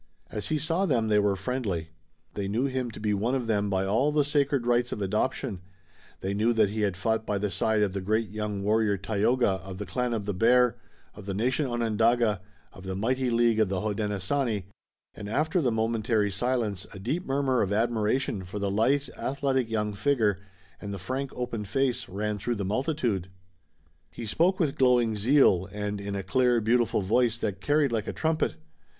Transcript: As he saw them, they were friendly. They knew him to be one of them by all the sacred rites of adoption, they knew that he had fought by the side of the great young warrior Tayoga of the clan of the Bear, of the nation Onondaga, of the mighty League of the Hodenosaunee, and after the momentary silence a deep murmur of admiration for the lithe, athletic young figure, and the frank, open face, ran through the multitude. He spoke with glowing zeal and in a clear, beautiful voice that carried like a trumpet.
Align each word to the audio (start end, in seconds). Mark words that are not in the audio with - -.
As 0.31 0.47
he 0.47 0.57
saw 0.57 0.87
them, 0.87 1.09
they 1.09 1.19
were 1.19 1.35
friendly. 1.35 1.89
They 2.33 2.47
knew 2.47 2.65
him 2.65 2.89
to 2.89 2.99
be 2.99 3.13
one 3.13 3.35
of 3.35 3.45
them 3.45 3.69
by 3.69 3.85
all 3.85 4.11
the 4.11 4.23
sacred 4.23 4.65
rites 4.65 4.91
of 4.91 4.99
adoption, 4.99 5.61
they 6.21 6.33
knew 6.33 6.53
that 6.53 6.71
he 6.71 6.81
had 6.81 6.97
fought 6.97 7.23
by 7.23 7.37
the 7.37 7.51
side 7.51 7.83
of 7.83 7.93
the 7.93 8.01
great 8.01 8.31
young 8.31 8.63
warrior 8.63 8.97
Tayoga 8.97 9.61
of 9.63 9.77
the 9.77 9.85
clan 9.85 10.11
of 10.13 10.25
the 10.25 10.33
Bear, 10.33 10.75
of 11.13 11.27
the 11.27 11.35
nation 11.35 11.67
Onondaga, 11.67 12.41
of 12.73 12.83
the 12.83 12.95
mighty 12.95 13.29
League 13.29 13.59
of 13.59 13.69
the 13.69 13.81
Hodenosaunee, 13.81 14.63
and 15.13 15.29
after 15.29 15.61
the 15.61 15.71
momentary 15.71 16.31
silence 16.31 16.87
a 16.91 16.97
deep 16.97 17.23
murmur 17.27 17.61
of 17.61 17.71
admiration 17.71 18.43
for 18.43 18.57
the 18.57 18.71
lithe, 18.71 19.07
athletic 19.19 19.69
young 19.69 19.93
figure, 19.93 20.39
and 20.81 20.91
the 20.91 20.97
frank, 20.97 21.29
open 21.35 21.63
face, 21.63 22.09
ran 22.09 22.39
through 22.39 22.55
the 22.55 22.65
multitude. 22.65 23.29
He 24.09 24.25
spoke 24.25 24.59
with 24.59 24.79
glowing 24.79 25.15
zeal 25.15 25.69
and 25.71 26.01
in 26.01 26.15
a 26.15 26.23
clear, 26.23 26.59
beautiful 26.59 27.03
voice 27.03 27.37
that 27.37 27.61
carried 27.61 27.91
like 27.91 28.07
a 28.07 28.13
trumpet. 28.13 28.55